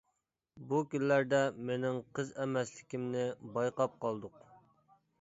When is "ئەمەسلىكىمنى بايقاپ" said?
2.41-4.05